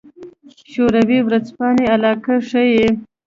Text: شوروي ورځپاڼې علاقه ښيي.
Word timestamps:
شوروي 0.71 1.19
ورځپاڼې 1.23 1.85
علاقه 1.95 2.35
ښيي. 2.49 2.87